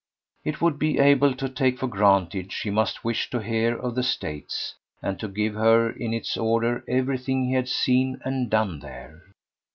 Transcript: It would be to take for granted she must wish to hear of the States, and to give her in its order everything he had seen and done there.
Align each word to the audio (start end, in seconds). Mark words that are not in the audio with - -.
It 0.43 0.61
would 0.61 0.79
be 0.79 0.95
to 0.95 1.47
take 1.47 1.77
for 1.77 1.85
granted 1.85 2.51
she 2.51 2.71
must 2.71 3.03
wish 3.03 3.29
to 3.29 3.37
hear 3.39 3.77
of 3.77 3.93
the 3.93 4.01
States, 4.01 4.73
and 4.99 5.19
to 5.19 5.27
give 5.27 5.53
her 5.53 5.91
in 5.91 6.11
its 6.11 6.35
order 6.37 6.83
everything 6.87 7.45
he 7.45 7.53
had 7.53 7.69
seen 7.69 8.19
and 8.25 8.49
done 8.49 8.79
there. 8.79 9.21